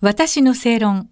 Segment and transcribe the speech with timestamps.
[0.00, 1.10] 私の正論。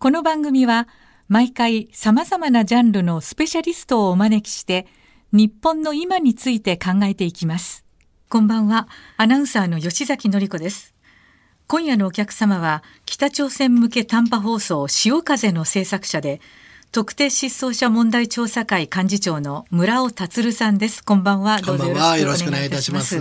[0.00, 0.88] この番組は
[1.28, 4.88] 毎回様々なジャンルのスペシャリストをお招きして
[5.30, 7.84] 日本の今について考えていきます。
[8.28, 8.88] こんばんは、
[9.18, 10.96] アナウンサーの吉崎のり子です。
[11.68, 16.40] 今夜のお客様は北朝鮮向け短波放送潮風の制作者で
[16.90, 21.04] 特定失踪者問題調査会幹事長の村尾達さんです。
[21.04, 21.60] こんばんは。
[21.60, 23.20] どうぞよろしくお願いいたします。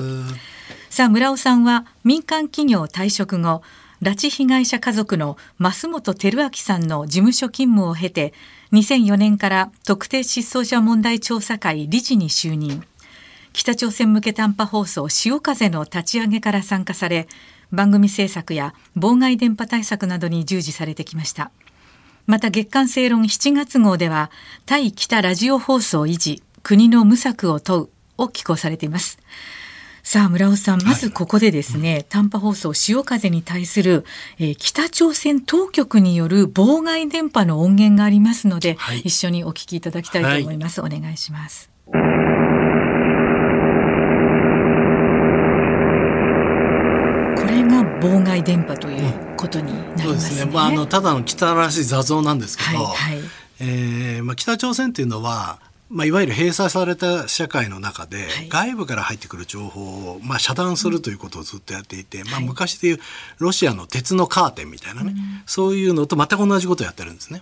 [0.89, 3.61] さあ、村尾さんは民間企業退職後、
[4.02, 8.34] 拉致被害者家族の増本照明さんの事務所勤務を経て
[8.71, 12.84] 2004年から特定失踪者問題調査会理事に就任。
[13.53, 17.27] 北朝鮮向け短波放送潮風の立ち上げから参加され
[17.72, 21.52] 番組制作や妨害電波対策などに従事されてきました。
[22.25, 24.31] また月刊正論7月号では
[24.66, 29.20] 対北ラジオ放送維持国の無策を問うを寄稿されています。
[30.03, 34.03] さあ村尾さんまずここでですね、はい、短波放送潮風に対する、
[34.39, 41.69] えー、北朝鮮当局による妨害電波の音源がありますので、はい、一緒にお聞きいただきたいと思います、はい、お願いします。
[41.91, 41.97] こ
[47.47, 50.52] れが妨害電波ということになりますね、うん、そうですね。
[50.52, 55.59] まああのただの汚らしい雑音なんですけど、はいはい、えー、まあ北朝鮮というのは
[55.92, 63.00] まあ、いわゆる閉鎖された社会の中で、外部から入ってくる情報を、まあ、遮断するということをずっとやっていて、まあ、昔でいう
[63.39, 65.14] ロシアの鉄のカーテンみたいなね、
[65.45, 67.42] そういうのと全く同じことをやってるんですね。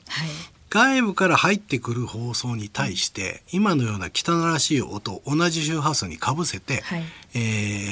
[0.70, 7.04] 外部から入ってくる放送に対して、今のような汚らしい音を同じ周波数にかぶせて、はい、
[7.34, 7.38] え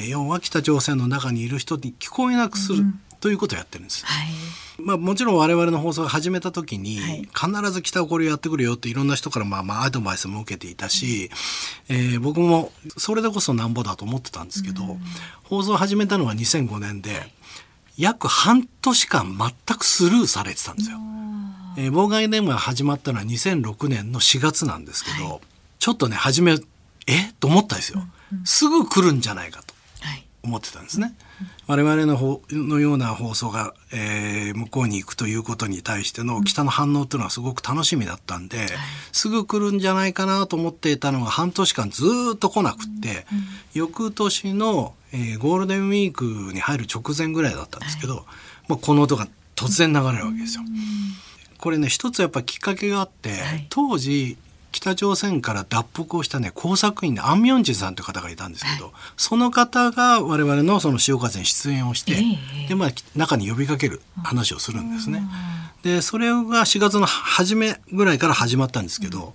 [0.06, 2.84] ー、要は北朝鮮の中にいる人に聞こえなくする、
[3.20, 4.04] ということをやってるんです。
[4.06, 4.28] はい。
[4.80, 11.30] まあ、もちろん我々の放送を始めた時に、必ず北をこれやってくるよっていろんな人からまあまあアドバイスも受けていたし、
[11.88, 14.98] えー、僕もそれでこそなんぼだと思ってたんですけど、
[15.42, 17.32] 放送を始めたのは2005年で、
[17.96, 20.98] 約半年間全くスルーされてたんですよ。
[21.76, 25.40] えー、妨害電話が始まったのは2006年の4月なんですけど、はい、
[25.78, 26.56] ちょっとね初め
[27.06, 27.32] え？
[27.40, 29.67] と思ったんですよ、うんうん、すぐ来るんじゃないかと
[30.42, 31.14] 思ってたんですね。
[31.66, 38.66] 我々の方のような放送が、えー、向こうに行くということに対しての北の反応というのはすごく楽しみだったんで、
[39.12, 42.04] すぐ来るんじゃないかなと思っていたのが半年間ず
[42.34, 43.26] っと来なくって、
[43.74, 48.24] 翌年の、えー、ゴールデンウィークに入る直前ぐらいだったんですけど、
[48.68, 49.26] まあ、この音が
[49.56, 50.62] 突然流れるわけですよ。
[51.58, 53.32] これね一つやっぱきっかけがあって、
[53.68, 54.36] 当時
[54.70, 65.22] 北朝鮮から脱北をしたね工作員のアン・ミョンジンさんという方がいたんですけど、はい、その方が我々のその潮風に出演をして、えー、でまあ中に呼びかける話をするんですね。
[65.82, 69.32] でそれが4月の初めぐらいから始まったんですけど、うん、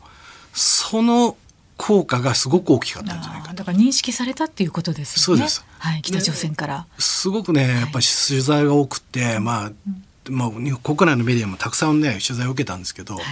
[0.54, 1.38] その
[1.78, 5.40] 効果がすごく大きかったんじゃないかだから認識されたっていうことですよね。
[5.40, 5.66] そうです。
[5.80, 6.86] はい、北朝鮮から。
[7.00, 13.23] すごくね、やっぱり取材が多くて、まあ、うんまあ、国内のメディアもたくさんね取材を受けたんですけど、はい、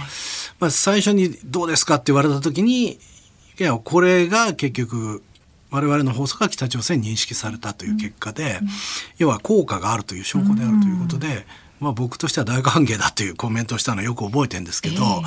[0.60, 2.98] まあ、最初に「どうですか?」って言われた時にい
[3.58, 5.22] やこれが結局
[5.70, 8.68] 我々の放送が北朝鮮に認識されたという結果で、うん、
[9.18, 11.42] 要は効果があるという証拠であるということで、うん、
[11.80, 15.22] まあ、僕としては大歓迎だというコメントをしたのをよく覚えてるんですけど、えー、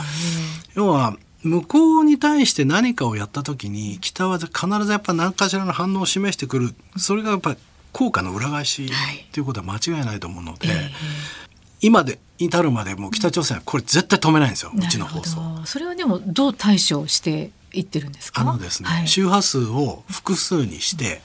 [0.76, 4.52] 要は向こうに対して何かをやった時に北は必
[4.86, 6.76] ずやっぱ何かしらの反応を示してくる。
[6.98, 7.58] それがやっぱり
[7.92, 8.92] 効果の裏返し
[9.32, 9.42] とい。
[9.42, 10.68] うことは間違いないと思うので。
[10.70, 11.45] えー
[11.82, 15.42] 今で至るまでも北朝鮮はこれ絶対止めないんですよ、うちの放送。
[15.66, 18.42] それはでもどう対処していってるんですか？
[18.42, 21.22] あのですね、はい、周波数を複数にして、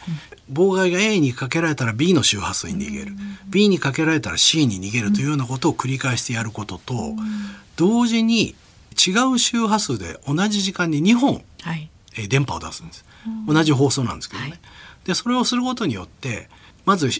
[0.53, 3.13] 妨害が A にかけられたら B の周波数に逃げる、
[3.49, 7.15] B にかけられたら C に逃げるというようなことを繰り返してやることと、
[7.77, 8.55] 同時に
[8.95, 13.05] 違う周波数で同じ時間に2本、はい、え電波を出すんです。
[13.47, 14.51] 同じ放送なんですけどね。
[14.51, 14.61] はい、
[15.05, 16.49] でそれをすることによって
[16.85, 17.11] まず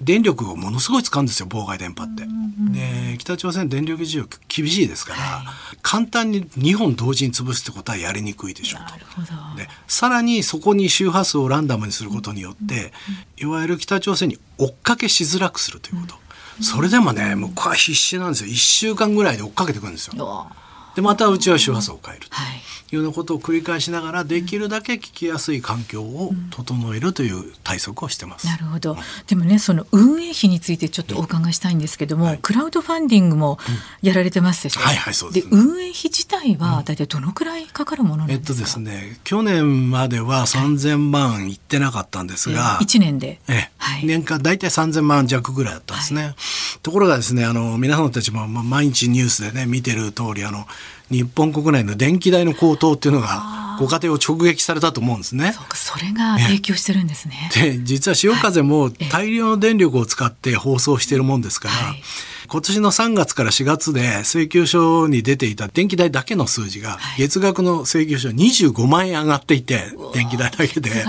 [0.00, 2.24] 電力をものすごい使うんですよ妨害電波って。
[2.72, 9.56] で北朝鮮電力事情厳しいですから、はい、簡単に2本同時に潰すってことはやりにくいでしょうと。
[9.56, 12.92] でさらにそこに周波数をランダムにすることによって、
[13.36, 16.14] いわゆる北朝鮮に追っかけしづらくするということ。
[16.62, 20.46] それでもね向こうは必死なんですよ1週間ぐらいで追っかけてくるんですよ。
[20.94, 22.26] でまたうちは周波数を変える。
[22.30, 22.60] はい
[22.92, 28.48] いうようなことを繰り返しながらできるだけ聞きやすい環境を整えるという対策をしてます。
[28.48, 28.96] なるほど。
[29.28, 33.58] でもねその運営費についてちょっとお伺いしたいんですけども、はい、クラウドファンディングも
[34.02, 34.80] やられてますでしょ？
[34.80, 38.42] うん、はいはいそうです、ね、で運営費自体は大体どのくらいかかるものなんですか？
[38.42, 46.24] えっとですね去年までは三千万いってなかったんですが、一、はい、年で、ええ、はい、年間大体三千万弱ぐらいだったんですね。
[46.24, 46.34] はい、
[46.82, 50.66] ところがですねあの皆さんたちも毎日ニュースでね見てる通りあの
[51.10, 55.52] 日本国内の電気代の高騰っていうのがご家庭を直撃されたと思うんですね。
[55.52, 57.50] そうか、それが影響してるんですね。
[57.54, 62.02] で、実は潮風も大量の電力を使って放送しているもんですから、はい、
[62.46, 70.90] 今年の3月から4月で請求書に出ていた電気代だけの数字が、月額の請求書25万円上がっていて、電気代だけで。
[70.90, 71.04] で、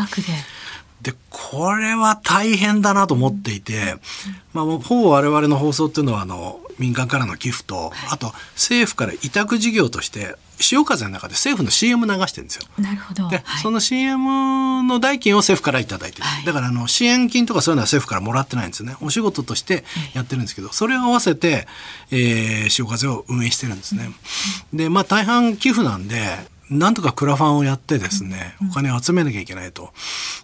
[1.29, 3.95] これは大変だなと思っていて、
[4.53, 12.63] まあ、ほぼ我々の放送っていうのは、あの、民間からの寄付と、あと政府から委託事業として潮風の中で政府の CM 流してるんですよ。
[12.79, 13.29] なるほど。
[13.29, 18.95] で、はい、その CM の代金を政府から頂いてる、はい、だからあの支援金とかそういうのは政府からもらってないんですよね。
[19.01, 19.83] お仕事として
[20.13, 21.67] やってるんですけど、それを合わせて、
[22.11, 24.09] えー、潮風を運営してるんですね。
[24.73, 26.17] で、まあ大半寄付なんで、
[26.71, 29.91] なんとかクラファンをやってですね、お金を集めなきゃいけないと。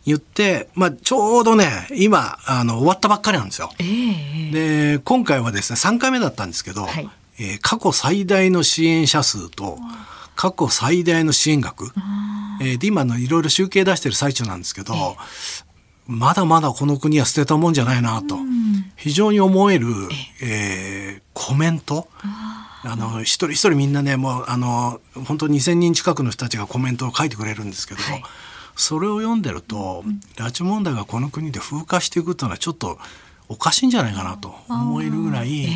[0.05, 3.71] 言って、まあ、ちょうどね、今、あの、終わったばっかりなんですよ。
[3.79, 4.51] えー、
[4.97, 7.09] で、今回はですね、3回目だったんですけど、はい、
[7.39, 9.77] えー、過去最大の支援者数と、
[10.35, 11.93] 過去最大の支援額、
[12.61, 15.15] えー、で、今のいろいろ集計出してる最中なんですけど、えー、
[16.07, 18.37] まだまだこの国は捨てたもんじゃないなと、
[18.97, 19.87] 非常に思える、
[20.41, 22.09] えー、コメント、
[22.87, 28.23] あの一人一人みんなねもうあの本当に2,000人近くの人たちがコメントを書いてくれるんですけど、はい、
[28.75, 32.97] それを読んでると、うん、拉致問題がこの国で風化していくというのはちょっと
[33.49, 35.67] おかしいんじゃないかなと思えるぐらい、え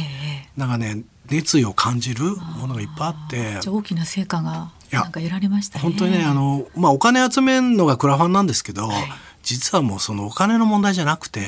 [0.57, 2.23] ー、なんかね熱意を感じる
[2.59, 8.95] ものがいっぱいあって大きな成果がなんか得られました、ね、本当にねあの、まあ、お金集めるのがクラファンなんですけど、はい、
[9.43, 11.47] 実はもうそのお金の問題じゃなくて、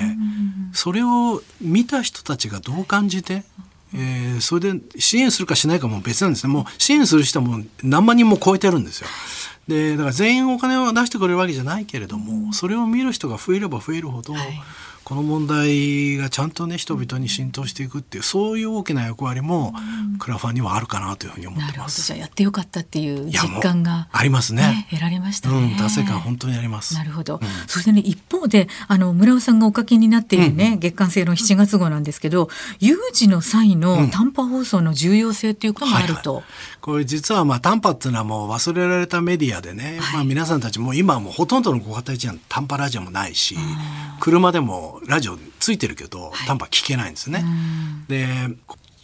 [0.71, 3.44] それを見た人たちがどう感じて
[3.95, 9.07] えー、それで支援するかしないかも別なんですねもう支援する人も何万人も超えてるんですよ。
[9.68, 14.62] でだから全員お金を出してくれるわけじゃないけれども、それを見る人が増えれば増えるほど、はい、
[15.04, 19.74] この問題がちゃんとね人々に浸透していくっていうそういう大きな役割も
[20.20, 22.08] クラファンにはあるかなというふうに思ってます。
[22.08, 25.58] じゃあやってよかったっていう実感が、ありますね、ね、得られましたね。
[25.58, 26.94] うん、達成感本当にあります。
[26.96, 27.40] なるほど。
[27.42, 32.50] うん、そしてね一方であの村尾さんがお書きになっているね、うん、月刊性の7月号なんですけど
[32.80, 36.36] 有事の際の短波放送の重要性っていうかもあると。
[36.36, 36.52] はいはい、
[36.82, 43.58] これ実はまあ短波っていうのはもう忘れられたメディアでね、はい、まあ皆さんたちも今はもうほとんどのご家庭じゃ短波ラジオもないし、
[44.20, 47.44] 車でもラジオついてるけど、短波聞けないんですね。
[48.08, 48.28] で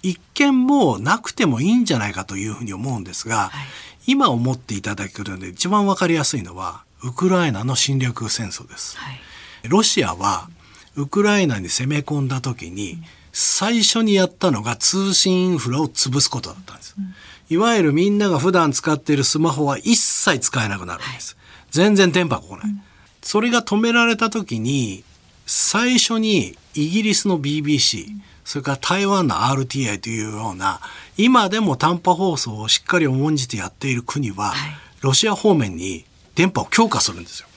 [0.01, 3.61] 一見もうなくてもいいんじゃないかというふうに思うんですが、は
[4.07, 8.97] い、今思っていただけるので一番わかりやすいのはウクライナの侵略戦争です。
[8.97, 9.19] はい、
[9.67, 10.49] ロシアは
[10.95, 16.95] ウクライナに攻め込んだ時に、最初にやったのが通信インフラを潰すことだったんです。
[16.97, 17.13] うん、
[17.49, 21.37] いわゆるみんなが普段使っているスマホは一切使えなくなるんです。
[21.37, 22.69] はい、全然電波が来ない。
[22.69, 22.81] うん、
[23.21, 25.03] それが止められた時に
[25.51, 28.05] 最初にイギリスの BBC、
[28.45, 30.79] それから台湾の RTI というような
[31.17, 34.53] 今でも短波放送をしっかり重んじてやっている国は、
[35.01, 36.05] ロシア方面に
[36.35, 37.47] 電波を強化するんですよ。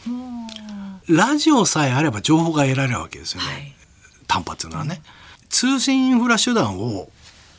[1.07, 3.75] ラジオさえあれば情報が得られるわけですよね、はい、
[4.27, 5.03] 短波っていうのはね。
[5.51, 7.11] 通信インフラ手段を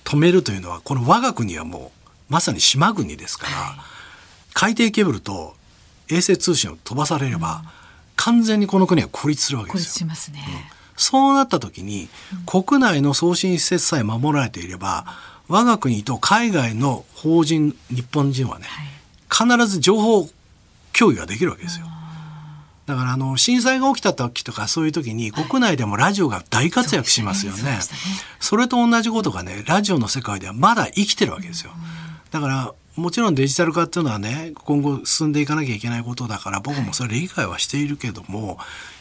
[0.04, 1.92] 止めるというのはこの我が国はも
[2.30, 3.80] うまさに島国ですから、はい、
[4.56, 5.54] 海底ケーブルと
[6.10, 7.83] 衛星通信を飛ばされれば、うん
[8.16, 10.08] 完全にこの国は孤立するわけですよ。
[10.08, 10.16] ね。
[10.16, 10.44] うん、
[10.96, 12.10] そうなった時に、
[12.46, 15.06] 国内の送信施設さえ守られていれば
[15.48, 20.30] 我が国と海外の法人日本人はね、はい、必ず情報
[20.98, 21.88] 共有ができるわけですよ。
[22.86, 27.72] だからあの震災が起きた時とかそういう時に国内でもラジオが大活躍しますよね。
[27.72, 28.00] はい、そね。
[28.40, 31.72] それと同じことがねラジオの世界ではまだ生きてるわけですよ。
[32.32, 38.60] だからもちろんデジタル化っていうのはね今後進んでいかなきゃいけないことだから僕もそれ理解はしているけども、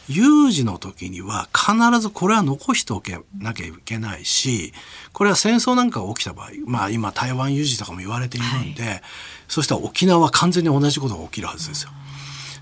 [0.09, 4.73] 有事の時には必ずこれは残しておけなきゃいけないし
[5.13, 9.01] これは戦争なんかが起きた場合まあ今台湾有事とかも言われているんで、はい、
[9.47, 11.91] そしたら沖縄は完全に同じことが起きるはずですよ。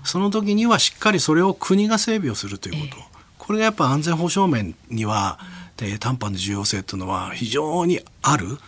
[0.04, 3.02] その時にはしっかりそれを国が整備をするということ、
[3.38, 5.38] これがやっぱ安全保障面には、
[5.82, 8.58] で短波の重要性というのは非常にある、うん、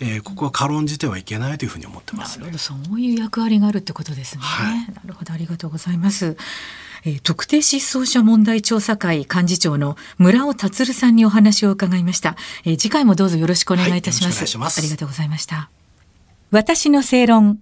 [0.00, 5.32] えー、ここは軽んじてはいけないというふうに思ってます、ね、そういう役割があるってことですね、はい、なるほど。
[5.32, 6.36] ありがとうございます。
[7.06, 14.78] えー、特定失踪者問題調査会幹事長の村尾達さんにお話を伺いました、えー、次回もどうぞよろしくお願いいたします、はい、ます。
[14.78, 15.70] ありがとうございました。
[16.50, 17.60] 私の正論。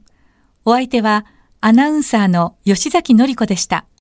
[0.64, 1.26] お相手は
[1.60, 3.84] アナウンサーの吉崎紀子でした